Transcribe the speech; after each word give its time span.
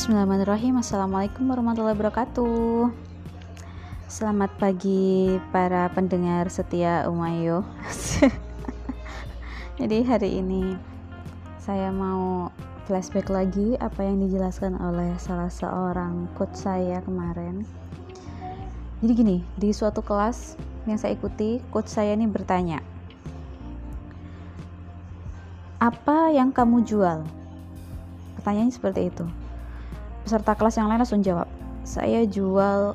Bismillahirrahmanirrahim. 0.00 0.80
Assalamualaikum 0.80 1.44
warahmatullahi 1.44 1.92
wabarakatuh. 1.92 2.88
Selamat 4.08 4.48
pagi 4.56 5.36
para 5.52 5.92
pendengar 5.92 6.48
setia 6.48 7.04
Umayo. 7.04 7.68
Jadi 9.76 10.00
hari 10.00 10.40
ini 10.40 10.72
saya 11.60 11.92
mau 11.92 12.48
flashback 12.88 13.28
lagi 13.28 13.76
apa 13.76 14.00
yang 14.00 14.24
dijelaskan 14.24 14.80
oleh 14.80 15.12
salah 15.20 15.52
seorang 15.52 16.32
coach 16.32 16.56
saya 16.56 17.04
kemarin. 17.04 17.68
Jadi 19.04 19.12
gini, 19.12 19.44
di 19.60 19.68
suatu 19.68 20.00
kelas 20.00 20.56
yang 20.88 20.96
saya 20.96 21.12
ikuti, 21.12 21.60
coach 21.68 21.92
saya 21.92 22.16
ini 22.16 22.24
bertanya 22.24 22.80
Apa 25.76 26.32
yang 26.32 26.56
kamu 26.56 26.88
jual? 26.88 27.20
Pertanyaannya 28.40 28.72
seperti 28.72 29.12
itu 29.12 29.39
peserta 30.26 30.52
kelas 30.56 30.76
yang 30.76 30.88
lain 30.88 31.00
langsung 31.00 31.24
jawab 31.24 31.48
saya 31.84 32.22
jual 32.28 32.94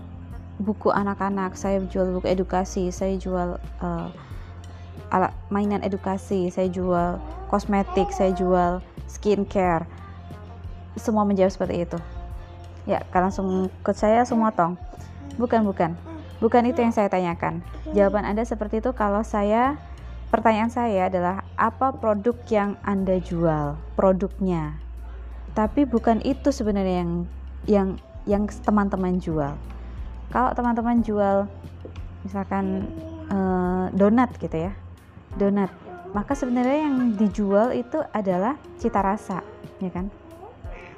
buku 0.61 0.93
anak-anak 0.93 1.57
saya 1.59 1.83
jual 1.83 2.15
buku 2.15 2.31
edukasi 2.31 2.87
saya 2.93 3.17
jual 3.19 3.59
uh, 3.83 4.07
alat 5.13 5.33
mainan 5.51 5.83
edukasi 5.83 6.47
saya 6.49 6.71
jual 6.71 7.19
kosmetik 7.49 8.09
saya 8.09 8.33
jual 8.33 8.81
skincare. 9.07 9.85
Semua 10.95 11.27
menjawab 11.27 11.51
seperti 11.51 11.85
itu. 11.85 11.97
Ya 12.85 13.01
kalian 13.09 13.31
langsung 13.31 13.47
ke 13.81 13.91
saya 13.95 14.23
semua 14.23 14.53
tong. 14.53 14.77
Bukan 15.39 15.65
bukan. 15.65 15.93
Bukan 16.39 16.67
itu 16.67 16.83
yang 16.83 16.91
saya 16.91 17.07
tanyakan. 17.07 17.63
Jawaban 17.95 18.27
anda 18.27 18.43
seperti 18.43 18.83
itu 18.83 18.91
kalau 18.91 19.23
saya 19.23 19.79
pertanyaan 20.29 20.71
saya 20.71 21.07
adalah 21.07 21.47
apa 21.55 21.95
produk 21.95 22.35
yang 22.51 22.75
anda 22.83 23.17
jual? 23.19 23.79
Produknya 23.95 24.84
tapi 25.55 25.87
bukan 25.87 26.19
itu 26.21 26.51
sebenarnya 26.51 27.01
yang 27.01 27.11
yang 27.65 27.89
yang 28.27 28.43
teman-teman 28.67 29.17
jual. 29.17 29.55
Kalau 30.29 30.49
teman-teman 30.51 30.99
jual 31.01 31.47
misalkan 32.27 32.85
uh, 33.29 33.87
donat 33.93 34.33
gitu 34.41 34.69
ya 34.69 34.73
donat 35.37 35.69
maka 36.15 36.31
sebenarnya 36.31 36.89
yang 36.89 36.97
dijual 37.19 37.75
itu 37.75 37.99
adalah 38.15 38.55
cita 38.79 39.03
rasa 39.03 39.43
ya 39.83 39.91
kan? 39.91 40.07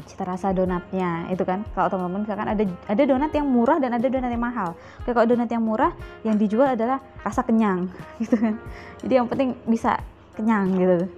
Cita 0.06 0.24
rasa 0.24 0.54
donatnya 0.54 1.26
itu 1.34 1.42
kan? 1.42 1.66
Kalau 1.74 1.90
teman-teman 1.90 2.22
misalkan 2.24 2.48
ada 2.48 2.64
ada 2.86 3.04
donat 3.04 3.34
yang 3.34 3.50
murah 3.50 3.82
dan 3.82 3.98
ada 3.98 4.08
donat 4.08 4.30
yang 4.30 4.46
mahal. 4.46 4.78
Oke, 5.02 5.12
kalau 5.12 5.26
donat 5.26 5.50
yang 5.50 5.66
murah 5.66 5.92
yang 6.22 6.38
dijual 6.38 6.70
adalah 6.78 7.02
rasa 7.26 7.42
kenyang 7.42 7.90
gitu 8.22 8.38
kan? 8.38 8.62
Jadi 9.02 9.14
yang 9.18 9.26
penting 9.26 9.58
bisa 9.66 9.98
kenyang 10.38 10.70
gitu. 10.78 11.10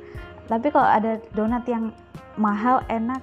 Tapi 0.48 0.68
kalau 0.72 0.88
ada 0.88 1.20
donat 1.36 1.68
yang 1.68 1.92
mahal 2.40 2.82
enak 2.88 3.20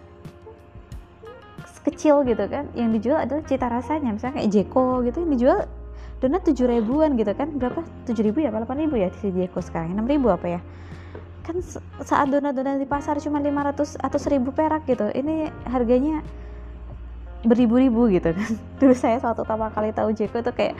kecil 1.86 2.26
gitu 2.26 2.44
kan. 2.50 2.66
Yang 2.74 2.88
dijual 3.00 3.18
adalah 3.22 3.42
cita 3.46 3.66
rasanya. 3.70 4.10
Misalnya 4.12 4.42
kayak 4.42 4.50
Jeko 4.50 5.06
gitu 5.06 5.22
yang 5.22 5.30
dijual 5.32 5.58
donat 6.18 6.42
tujuh 6.44 6.66
ribuan 6.66 7.14
gitu 7.14 7.32
kan. 7.32 7.48
Berapa? 7.56 7.80
Tujuh 8.10 8.22
ribu 8.26 8.42
ya? 8.42 8.50
Delapan 8.50 8.76
ribu 8.84 8.94
ya 8.98 9.08
di 9.14 9.30
Jeko 9.30 9.62
sekarang. 9.62 9.94
Enam 9.94 10.04
ribu 10.04 10.28
apa 10.28 10.58
ya? 10.58 10.60
Kan 11.46 11.62
saat 12.02 12.26
donat-donat 12.28 12.82
di 12.82 12.88
pasar 12.90 13.22
cuma 13.22 13.38
500 13.38 14.02
atau 14.02 14.18
1000 14.18 14.50
perak 14.50 14.82
gitu. 14.90 15.06
Ini 15.14 15.48
harganya 15.70 16.26
beribu-ribu 17.46 18.10
gitu 18.10 18.34
kan. 18.34 18.50
Dulu 18.82 18.94
saya 18.98 19.22
suatu 19.22 19.46
pertama 19.46 19.70
kali 19.70 19.94
tahu 19.94 20.10
Jeko 20.10 20.42
tuh 20.42 20.52
kayak 20.52 20.74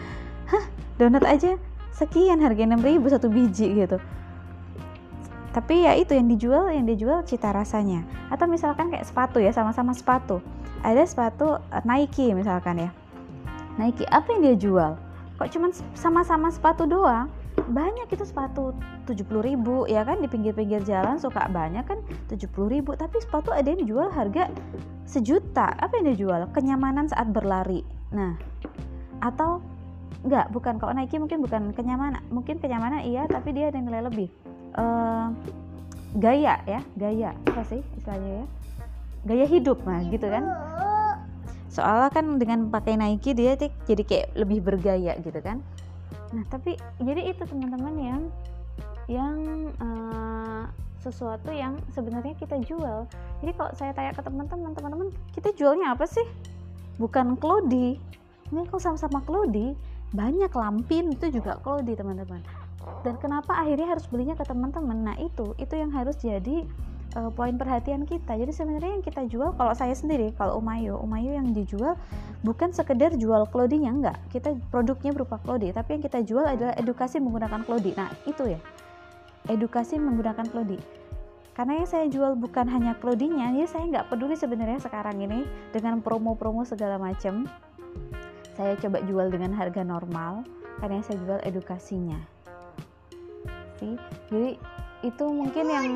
hah? 0.51 0.64
Donat 0.98 1.23
aja 1.23 1.55
sekian 1.97 2.45
harga 2.45 2.67
6000 2.69 3.14
satu 3.14 3.29
biji 3.33 3.73
gitu 3.73 3.97
tapi 5.56 5.88
ya 5.88 5.96
itu 5.96 6.12
yang 6.12 6.28
dijual 6.28 6.68
yang 6.68 6.84
dijual 6.84 7.24
cita 7.24 7.48
rasanya. 7.48 8.04
Atau 8.28 8.44
misalkan 8.44 8.92
kayak 8.92 9.08
sepatu 9.08 9.40
ya 9.40 9.56
sama-sama 9.56 9.96
sepatu. 9.96 10.44
Ada 10.84 11.08
sepatu 11.08 11.56
eh, 11.72 11.80
Nike 11.88 12.36
misalkan 12.36 12.76
ya. 12.76 12.90
Nike 13.80 14.05
apa 14.12 14.36
yang 14.36 14.40
dia 14.45 14.56
jual? 14.61 15.00
Kok 15.40 15.48
cuman 15.48 15.72
sama-sama 15.96 16.52
sepatu 16.52 16.84
doang? 16.84 17.33
Banyak 17.56 18.05
itu 18.12 18.28
sepatu 18.28 18.77
70 19.08 19.24
ribu 19.40 19.89
ya 19.89 20.05
kan? 20.05 20.20
Di 20.20 20.28
pinggir-pinggir 20.28 20.84
jalan 20.84 21.16
suka 21.16 21.48
banyak 21.48 21.89
kan 21.89 22.05
70 22.28 22.52
ribu. 22.68 22.92
Tapi 22.92 23.16
sepatu 23.24 23.48
ada 23.48 23.64
yang 23.64 23.80
dijual 23.80 24.12
harga 24.12 24.52
sejuta. 25.08 25.72
Apa 25.80 26.05
yang 26.05 26.12
dijual 26.12 26.52
kenyamanan 26.52 27.08
saat 27.08 27.33
berlari. 27.33 27.80
Nah 28.12 28.36
atau 29.24 29.64
enggak 30.20 30.52
bukan. 30.52 30.77
Kalau 30.77 30.92
Nike 30.92 31.16
mungkin 31.16 31.40
bukan 31.40 31.72
kenyamanan 31.72 32.20
mungkin 32.28 32.61
kenyamanan 32.61 33.08
iya 33.08 33.24
tapi 33.24 33.56
dia 33.56 33.72
ada 33.72 33.80
nilai 33.80 34.05
lebih 34.05 34.28
uh, 34.74 35.30
gaya 36.18 36.58
ya 36.66 36.80
gaya. 36.98 37.30
Apa 37.46 37.62
sih 37.68 37.80
istilahnya 37.94 38.42
ya? 38.42 38.46
Gaya 39.27 39.46
hidup 39.46 39.82
nah 39.86 40.02
gitu 40.06 40.27
kan? 40.27 40.44
Soalnya 41.70 42.10
kan 42.10 42.27
dengan 42.40 42.72
pakai 42.72 42.96
Nike 42.96 43.36
dia 43.36 43.54
jadi 43.86 44.02
kayak 44.02 44.27
lebih 44.34 44.64
bergaya 44.64 45.14
gitu 45.22 45.38
kan? 45.38 45.62
Nah 46.34 46.42
tapi 46.50 46.74
jadi 46.98 47.30
itu 47.30 47.42
teman-teman 47.46 47.94
yang 48.00 48.22
yang 49.06 49.36
uh, 49.78 50.66
sesuatu 50.98 51.54
yang 51.54 51.78
sebenarnya 51.94 52.34
kita 52.34 52.58
jual. 52.66 53.06
Jadi 53.44 53.52
kalau 53.54 53.70
saya 53.78 53.94
tanya 53.94 54.10
ke 54.10 54.22
teman-teman 54.24 54.74
teman-teman 54.74 55.08
kita 55.36 55.54
jualnya 55.54 55.94
apa 55.94 56.08
sih? 56.08 56.24
Bukan 56.96 57.36
klodi 57.36 58.00
ini 58.54 58.62
kalau 58.70 58.83
sama-sama 58.83 59.18
klodi 59.27 59.74
banyak 60.14 60.50
lampin 60.54 61.10
itu 61.10 61.34
juga 61.34 61.58
klodi 61.60 61.98
teman-teman 61.98 62.38
dan 63.07 63.14
kenapa 63.19 63.55
akhirnya 63.55 63.95
harus 63.95 64.07
belinya 64.11 64.35
ke 64.39 64.42
teman-teman? 64.47 64.98
Nah 65.07 65.17
itu 65.19 65.55
itu 65.58 65.74
yang 65.74 65.91
harus 65.91 66.19
jadi 66.19 66.67
uh, 67.19 67.30
poin 67.35 67.55
perhatian 67.58 68.07
kita. 68.07 68.35
Jadi 68.35 68.52
sebenarnya 68.55 68.98
yang 68.98 69.05
kita 69.07 69.23
jual 69.27 69.55
kalau 69.55 69.74
saya 69.74 69.95
sendiri 69.95 70.35
kalau 70.35 70.58
Umayo 70.58 70.98
Umayo 71.02 71.35
yang 71.35 71.51
dijual 71.55 71.95
bukan 72.46 72.70
sekedar 72.70 73.14
jual 73.14 73.46
clothingnya 73.51 73.91
enggak. 73.91 74.19
Kita 74.30 74.55
produknya 74.70 75.14
berupa 75.14 75.39
clothing 75.42 75.75
tapi 75.75 75.98
yang 75.98 76.02
kita 76.02 76.19
jual 76.23 76.46
adalah 76.46 76.75
edukasi 76.79 77.19
menggunakan 77.19 77.63
clothing 77.67 77.96
nah 77.98 78.11
itu 78.27 78.55
ya 78.55 78.61
edukasi 79.46 79.95
menggunakan 80.02 80.42
clothing 80.51 80.83
karena 81.55 81.79
yang 81.80 81.89
saya 81.89 82.07
jual 82.11 82.35
bukan 82.36 82.67
hanya 82.69 82.98
clothingnya 82.98 83.55
ya 83.55 83.64
saya 83.70 83.86
nggak 83.89 84.13
peduli 84.13 84.35
sebenarnya 84.36 84.83
sekarang 84.83 85.23
ini 85.23 85.46
dengan 85.73 86.02
promo-promo 86.05 86.67
segala 86.69 87.01
macam. 87.01 87.48
Saya 88.58 88.77
coba 88.80 89.05
jual 89.05 89.30
dengan 89.33 89.52
harga 89.57 89.85
normal 89.85 90.45
karena 90.80 91.01
yang 91.01 91.07
saya 91.07 91.19
jual 91.25 91.41
edukasinya 91.45 92.36
sih. 93.79 93.95
Jadi 94.33 94.51
itu 95.05 95.25
mungkin 95.29 95.67
yang 95.69 95.87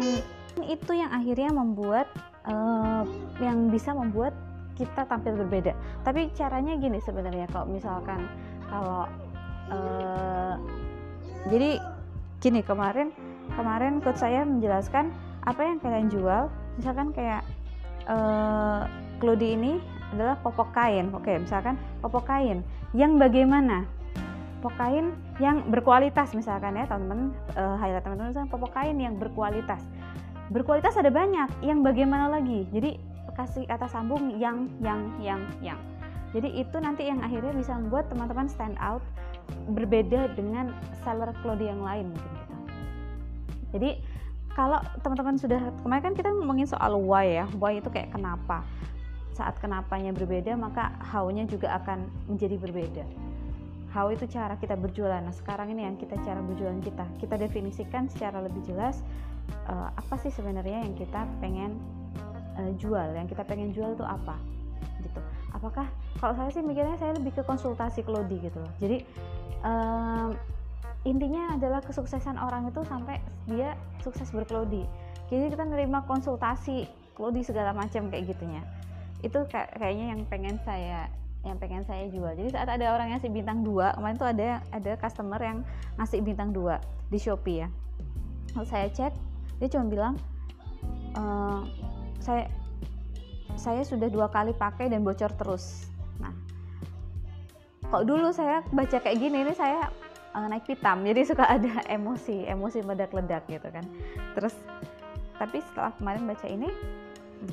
itu 0.67 0.93
yang 0.93 1.11
akhirnya 1.11 1.51
membuat 1.55 2.07
uh, 2.47 3.03
yang 3.41 3.71
bisa 3.73 3.95
membuat 3.97 4.35
kita 4.77 5.05
tampil 5.05 5.37
berbeda. 5.37 5.77
Tapi 6.05 6.33
caranya 6.33 6.77
gini 6.81 6.99
sebenarnya 7.05 7.47
kalau 7.53 7.69
misalkan 7.69 8.25
kalau 8.69 9.05
uh, 9.69 10.55
jadi 11.53 11.81
gini 12.41 12.61
kemarin 12.65 13.13
kemarin 13.57 14.01
coach 14.01 14.21
saya 14.21 14.45
menjelaskan 14.45 15.13
apa 15.45 15.61
yang 15.61 15.79
kalian 15.81 16.09
jual. 16.09 16.43
Misalkan 16.81 17.13
kayak 17.13 17.45
uh, 18.09 18.89
Klodi 19.21 19.53
ini 19.53 19.73
adalah 20.17 20.41
popok 20.41 20.73
kain. 20.73 21.13
Oke 21.13 21.37
misalkan 21.37 21.77
popok 22.01 22.25
kain. 22.25 22.65
Yang 22.97 23.21
bagaimana 23.21 23.85
popok 24.61 24.77
kain 24.77 25.17
yang 25.41 25.65
berkualitas 25.73 26.37
misalkan 26.37 26.77
ya 26.77 26.85
teman-teman 26.85 27.33
uh, 27.57 27.81
highlight 27.81 28.05
teman-teman 28.05 28.29
misalkan 28.29 28.53
popok 28.53 28.77
kain 28.77 29.01
yang 29.01 29.17
berkualitas. 29.17 29.81
Berkualitas 30.53 31.01
ada 31.01 31.09
banyak 31.09 31.49
yang 31.65 31.81
bagaimana 31.81 32.29
lagi? 32.29 32.69
Jadi 32.69 33.01
kasih 33.33 33.65
kata 33.65 33.89
sambung 33.89 34.37
yang 34.37 34.69
yang 34.85 35.17
yang 35.17 35.41
yang. 35.65 35.81
Jadi 36.37 36.61
itu 36.61 36.77
nanti 36.77 37.09
yang 37.09 37.25
akhirnya 37.25 37.57
bisa 37.57 37.73
membuat 37.73 38.13
teman-teman 38.13 38.53
stand 38.53 38.77
out 38.85 39.01
berbeda 39.73 40.37
dengan 40.37 40.77
seller 41.01 41.33
clothing 41.41 41.73
yang 41.73 41.81
lain 41.81 42.13
mungkin 42.13 42.33
gitu. 42.37 42.55
Jadi 43.73 43.91
kalau 44.53 44.85
teman-teman 45.01 45.41
sudah 45.41 45.73
kemarin 45.81 46.05
kan 46.05 46.15
kita 46.21 46.29
ngomongin 46.37 46.69
soal 46.69 47.01
why 47.01 47.25
ya 47.25 47.49
why 47.57 47.81
itu 47.81 47.89
kayak 47.89 48.13
kenapa? 48.13 48.61
Saat 49.33 49.57
kenapanya 49.57 50.13
berbeda 50.13 50.53
maka 50.53 50.93
how-nya 51.01 51.49
juga 51.49 51.81
akan 51.81 52.05
menjadi 52.29 52.61
berbeda 52.61 53.30
how 53.91 54.07
itu 54.11 54.27
cara 54.31 54.55
kita 54.59 54.79
berjualan. 54.79 55.19
Nah 55.19 55.35
sekarang 55.35 55.75
ini 55.75 55.87
yang 55.87 55.99
kita 55.99 56.15
cara 56.23 56.39
berjualan 56.43 56.79
kita. 56.79 57.07
Kita 57.19 57.35
definisikan 57.35 58.07
secara 58.07 58.39
lebih 58.43 58.63
jelas 58.63 59.03
uh, 59.67 59.91
apa 59.95 60.15
sih 60.23 60.31
sebenarnya 60.31 60.87
yang 60.87 60.95
kita 60.95 61.27
pengen 61.43 61.75
uh, 62.59 62.71
jual? 62.79 63.15
Yang 63.15 63.35
kita 63.35 63.43
pengen 63.47 63.75
jual 63.75 63.99
itu 63.99 64.07
apa? 64.07 64.39
Gitu. 65.03 65.21
Apakah 65.51 65.91
kalau 66.23 66.35
saya 66.39 66.51
sih 66.55 66.63
mikirnya 66.63 66.95
saya 67.03 67.19
lebih 67.19 67.35
ke 67.35 67.43
konsultasi 67.43 68.07
Klodi 68.07 68.39
gitu 68.39 68.63
loh. 68.63 68.73
Jadi 68.79 69.03
um, 69.67 70.39
intinya 71.03 71.57
adalah 71.57 71.81
kesuksesan 71.83 72.37
orang 72.37 72.69
itu 72.69 72.85
sampai 72.87 73.19
dia 73.51 73.75
sukses 74.05 74.31
berklodi. 74.31 74.85
Jadi 75.33 75.51
kita 75.51 75.65
nerima 75.67 76.05
konsultasi 76.07 76.87
Klodi 77.19 77.43
segala 77.43 77.75
macam 77.75 78.07
kayak 78.13 78.37
gitunya. 78.37 78.63
Itu 79.21 79.45
kayaknya 79.51 80.17
yang 80.17 80.23
pengen 80.31 80.57
saya 80.63 81.11
yang 81.41 81.57
pengen 81.57 81.85
saya 81.89 82.09
jual. 82.13 82.37
Jadi 82.37 82.53
saat 82.53 82.69
ada 82.69 82.93
orang 82.93 83.11
yang 83.11 83.17
ngasih 83.17 83.33
bintang 83.33 83.65
dua, 83.65 83.97
kemarin 83.97 84.17
tuh 84.21 84.29
ada 84.29 84.61
ada 84.71 84.93
customer 85.01 85.41
yang 85.41 85.59
ngasih 85.97 86.21
bintang 86.21 86.53
dua 86.53 86.81
di 87.09 87.17
Shopee 87.17 87.65
ya. 87.65 87.69
Lalu 88.57 88.67
saya 88.69 88.87
cek, 88.93 89.13
dia 89.63 89.69
cuma 89.73 89.87
bilang 89.89 90.15
e, 91.17 91.23
saya 92.21 92.45
saya 93.61 93.85
sudah 93.85 94.09
dua 94.09 94.33
kali 94.33 94.57
pakai 94.57 94.89
dan 94.89 95.05
bocor 95.05 95.29
terus 95.37 95.93
nah 96.17 96.33
kok 97.93 98.09
dulu 98.09 98.33
saya 98.33 98.65
baca 98.73 98.97
kayak 98.97 99.21
gini 99.21 99.45
ini 99.45 99.53
saya 99.53 99.93
uh, 100.33 100.47
naik 100.49 100.65
pitam 100.65 101.05
jadi 101.05 101.21
suka 101.29 101.45
ada 101.45 101.85
emosi 101.93 102.49
emosi 102.49 102.81
meledak-ledak 102.81 103.45
gitu 103.53 103.69
kan 103.69 103.85
terus 104.33 104.57
tapi 105.37 105.61
setelah 105.61 105.93
kemarin 106.01 106.25
baca 106.25 106.47
ini 106.49 106.69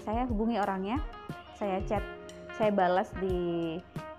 saya 0.04 0.24
hubungi 0.28 0.60
orangnya 0.60 1.00
saya 1.60 1.84
chat 1.84 2.04
saya 2.58 2.74
balas 2.74 3.14
di 3.22 3.78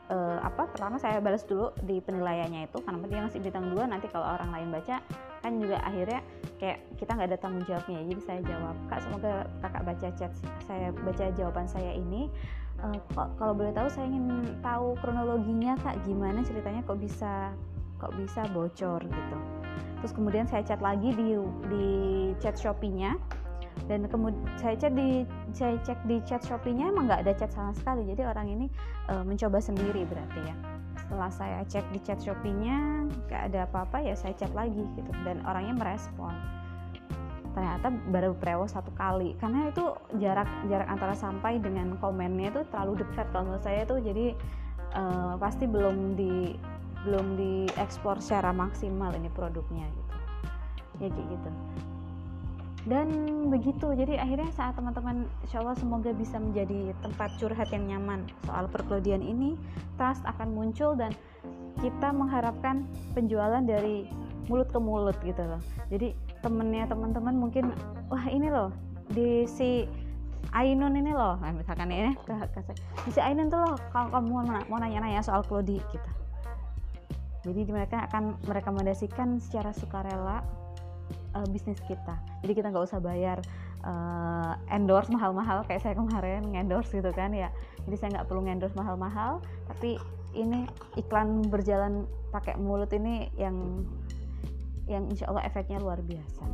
uh, 0.09 0.39
apa 0.41 0.71
pertama 0.71 0.97
saya 0.97 1.21
balas 1.21 1.45
dulu 1.45 1.75
di 1.85 2.01
penilaiannya 2.01 2.71
itu 2.71 2.79
karena 2.83 3.05
dia 3.11 3.19
ngasih 3.27 3.41
bintang 3.43 3.67
dua 3.75 3.85
nanti 3.91 4.07
kalau 4.09 4.27
orang 4.27 4.51
lain 4.55 4.69
baca 4.73 5.03
kan 5.39 5.53
juga 5.59 5.79
akhirnya 5.87 6.21
kayak 6.59 6.79
kita 6.99 7.11
nggak 7.15 7.29
ada 7.31 7.39
tanggung 7.39 7.65
jawabnya. 7.67 8.01
Jadi 8.03 8.21
saya 8.23 8.41
jawab 8.43 8.77
kak 8.91 9.01
semoga 9.07 9.33
kakak 9.63 9.83
baca 9.87 10.09
chat 10.19 10.33
saya 10.67 10.89
baca 10.95 11.25
jawaban 11.35 11.67
saya 11.69 11.93
ini. 11.95 12.31
Uh, 12.79 12.95
kalau 13.39 13.59
boleh 13.59 13.75
tahu 13.75 13.91
saya 13.91 14.07
ingin 14.07 14.55
tahu 14.63 14.95
kronologinya 15.03 15.75
kak 15.83 15.99
gimana 16.07 16.47
ceritanya 16.47 16.83
kok 16.87 16.99
bisa 16.99 17.51
kok 17.99 18.15
bisa 18.15 18.47
bocor 18.55 19.03
gitu. 19.03 19.39
Terus 19.99 20.13
kemudian 20.15 20.47
saya 20.47 20.63
chat 20.63 20.79
lagi 20.79 21.11
di 21.11 21.35
di 21.67 21.87
chat 22.39 22.55
shopee-nya 22.55 23.19
dan 23.87 24.11
kemudian 24.11 24.43
saya 24.59 24.75
cek 24.75 24.93
di 24.99 25.23
saya 25.55 25.79
cek 25.87 25.99
di 26.11 26.19
chat 26.27 26.43
shopee-nya 26.43 26.91
emang 26.91 27.07
nggak 27.07 27.23
ada 27.29 27.33
chat 27.39 27.51
sama 27.55 27.71
sekali. 27.77 28.03
Jadi 28.11 28.27
orang 28.27 28.47
ini 28.51 28.67
uh, 29.07 29.23
mencoba 29.23 29.63
sendiri 29.63 30.03
berarti 30.09 30.41
ya. 30.43 30.55
Setelah 30.99 31.31
saya 31.31 31.61
cek 31.69 31.87
di 31.95 32.01
chat 32.03 32.19
shopee-nya 32.19 33.07
nggak 33.31 33.43
ada 33.53 33.71
apa-apa 33.71 34.03
ya 34.03 34.19
saya 34.19 34.35
chat 34.35 34.51
lagi 34.53 34.83
gitu. 34.99 35.11
Dan 35.23 35.45
orangnya 35.47 35.79
merespon. 35.79 36.35
Ternyata 37.55 37.91
baru 38.11 38.35
prewo 38.35 38.67
satu 38.67 38.91
kali. 38.99 39.39
Karena 39.39 39.71
itu 39.71 39.95
jarak 40.19 40.49
jarak 40.67 40.89
antara 40.91 41.15
sampai 41.15 41.63
dengan 41.63 41.95
komennya 42.03 42.51
itu 42.51 42.63
terlalu 42.75 43.07
dekat 43.07 43.31
kalau 43.31 43.53
menurut 43.53 43.65
saya 43.65 43.87
itu. 43.87 43.97
Jadi 44.03 44.27
uh, 44.99 45.39
pasti 45.39 45.65
belum 45.71 46.19
di 46.19 46.59
belum 47.07 47.39
diekspor 47.39 48.19
secara 48.19 48.51
maksimal 48.51 49.15
ini 49.15 49.31
produknya 49.31 49.87
gitu. 49.87 50.15
Ya 50.99 51.09
kayak 51.15 51.29
gitu 51.31 51.51
dan 52.87 53.11
begitu 53.51 53.91
jadi 53.99 54.23
akhirnya 54.23 54.49
saat 54.55 54.79
teman-teman 54.79 55.27
insya 55.43 55.65
Allah 55.65 55.75
semoga 55.75 56.15
bisa 56.15 56.39
menjadi 56.39 56.95
tempat 57.03 57.35
curhat 57.43 57.69
yang 57.75 57.91
nyaman 57.91 58.23
soal 58.47 58.71
perkelodian 58.71 59.25
ini 59.25 59.59
trust 59.99 60.23
akan 60.29 60.55
muncul 60.55 60.95
dan 60.95 61.11
kita 61.83 62.11
mengharapkan 62.15 62.87
penjualan 63.15 63.63
dari 63.63 64.07
mulut 64.51 64.69
ke 64.73 64.79
mulut 64.81 65.15
gitu 65.23 65.43
loh. 65.45 65.63
Jadi 65.93 66.17
temennya 66.43 66.89
teman-teman 66.91 67.35
mungkin 67.37 67.71
wah 68.11 68.25
ini 68.27 68.51
loh 68.51 68.73
di 69.13 69.47
si 69.47 69.87
Ainun 70.57 70.97
ini 70.97 71.13
loh. 71.13 71.37
Nah, 71.39 71.53
misalkan 71.53 71.93
ini 71.93 72.17
di 73.05 73.11
si 73.13 73.21
Ainun 73.21 73.53
tuh 73.53 73.61
loh 73.61 73.77
kalau 73.93 74.09
kamu 74.11 74.27
mau, 74.33 74.43
mau 74.67 74.79
nanya-nanya 74.81 75.21
soal 75.21 75.45
Klodi 75.45 75.79
gitu. 75.93 76.11
Jadi 77.47 77.71
mereka 77.71 78.09
akan 78.11 78.35
merekomendasikan 78.45 79.39
secara 79.39 79.71
sukarela 79.71 80.43
uh, 81.39 81.47
bisnis 81.47 81.79
kita. 81.87 82.19
Jadi 82.43 82.53
kita 82.59 82.75
nggak 82.75 82.91
usah 82.91 82.99
bayar 82.99 83.39
uh, 83.87 84.59
endorse 84.75 85.09
mahal-mahal 85.15 85.63
kayak 85.71 85.87
saya 85.87 85.95
kemarin 85.95 86.43
endorse 86.59 86.91
gitu 86.91 87.15
kan 87.15 87.31
ya. 87.31 87.55
Jadi 87.87 87.95
saya 87.95 88.09
nggak 88.19 88.27
perlu 88.27 88.43
endorse 88.45 88.75
mahal-mahal 88.75 89.39
tapi 89.71 89.97
ini 90.35 90.67
iklan 90.99 91.47
berjalan 91.47 92.05
pakai 92.35 92.59
mulut 92.61 92.93
ini 92.93 93.33
yang 93.39 93.87
yang 94.89 95.05
insya 95.09 95.29
Allah 95.31 95.45
efeknya 95.47 95.81
luar 95.81 96.01
biasa. 96.03 96.45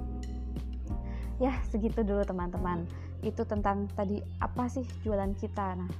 Ya 1.42 1.54
segitu 1.72 2.06
dulu 2.06 2.22
teman-teman. 2.22 2.86
Itu 3.24 3.42
tentang 3.48 3.90
tadi 3.96 4.22
apa 4.38 4.68
sih 4.70 4.84
jualan 5.02 5.34
kita. 5.38 5.74
Nah 5.74 5.90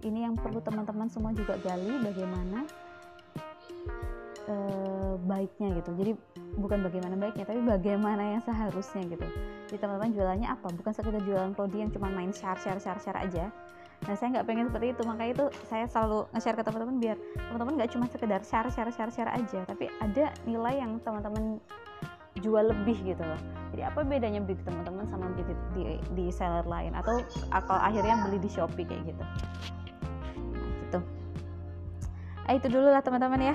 ini 0.00 0.24
yang 0.24 0.36
perlu 0.36 0.64
teman-teman 0.64 1.12
semua 1.12 1.36
juga 1.36 1.60
gali 1.60 2.00
bagaimana 2.00 2.64
uh, 4.48 5.14
baiknya 5.28 5.76
gitu. 5.80 5.90
Jadi 5.96 6.12
bukan 6.58 6.82
bagaimana 6.82 7.14
baiknya 7.14 7.46
tapi 7.46 7.60
bagaimana 7.62 8.38
yang 8.38 8.42
seharusnya 8.42 9.06
gitu. 9.06 9.26
Jadi 9.70 9.78
teman-teman 9.78 10.10
jualannya 10.14 10.48
apa? 10.50 10.68
Bukan 10.74 10.92
sekedar 10.94 11.22
jualan 11.22 11.54
prodi 11.54 11.82
yang 11.82 11.90
cuma 11.94 12.10
main 12.10 12.34
share 12.34 12.58
share 12.58 12.80
share 12.82 12.98
share 12.98 13.18
aja. 13.18 13.52
Nah 14.08 14.14
saya 14.16 14.40
nggak 14.40 14.46
pengen 14.48 14.66
seperti 14.72 14.96
itu. 14.96 15.02
Makanya 15.06 15.30
itu 15.36 15.46
saya 15.68 15.84
selalu 15.86 16.26
nge-share 16.34 16.56
ke 16.58 16.64
teman-teman 16.66 16.96
biar 16.98 17.16
teman-teman 17.36 17.72
nggak 17.78 17.90
cuma 17.94 18.04
sekedar 18.10 18.40
share 18.42 18.70
share 18.72 18.90
share 18.90 19.12
share 19.12 19.30
aja 19.30 19.60
tapi 19.68 19.86
ada 20.02 20.34
nilai 20.48 20.80
yang 20.80 20.98
teman-teman 21.04 21.60
jual 22.40 22.64
lebih 22.72 22.96
gitu 23.04 23.22
loh. 23.22 23.40
Jadi 23.70 23.82
apa 23.86 24.00
bedanya 24.02 24.40
beli 24.42 24.58
di 24.58 24.64
teman-teman 24.66 25.04
sama 25.06 25.30
beli 25.30 25.44
di, 25.46 25.54
di, 25.76 25.82
di 26.16 26.26
seller 26.32 26.66
lain? 26.66 26.96
Atau 26.96 27.22
atau 27.52 27.76
akhirnya 27.76 28.26
beli 28.26 28.38
di 28.42 28.50
shopee 28.50 28.86
kayak 28.86 29.02
gitu? 29.06 29.24
Nah 30.50 30.70
gitu. 30.86 30.98
Ah, 32.48 32.52
itu 32.56 32.66
dulu 32.66 32.88
lah 32.90 33.04
teman-teman 33.04 33.54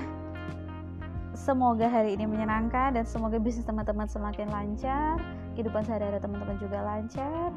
Semoga 1.36 1.84
hari 1.84 2.16
ini 2.16 2.24
menyenangkan 2.24 2.96
dan 2.96 3.04
semoga 3.04 3.36
bisnis 3.36 3.68
teman-teman 3.68 4.08
semakin 4.08 4.48
lancar, 4.48 5.20
kehidupan 5.52 5.84
sehari-hari 5.84 6.16
teman-teman 6.16 6.56
juga 6.56 6.80
lancar. 6.80 7.52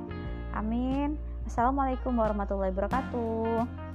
Amin. 0.52 1.16
Assalamualaikum 1.48 2.12
warahmatullahi 2.12 2.76
wabarakatuh. 2.76 3.89